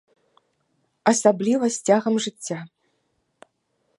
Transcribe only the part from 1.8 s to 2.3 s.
цягам